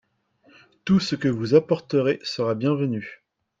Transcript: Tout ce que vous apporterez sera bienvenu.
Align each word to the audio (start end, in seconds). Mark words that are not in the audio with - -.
Tout 0.83 0.99
ce 0.99 1.13
que 1.15 1.27
vous 1.27 1.53
apporterez 1.53 2.19
sera 2.23 2.55
bienvenu. 2.55 3.23